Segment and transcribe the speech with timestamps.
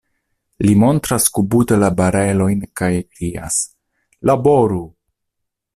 [0.67, 3.61] Li montras kubute la barelon kaj krias:
[4.31, 4.83] Laboru!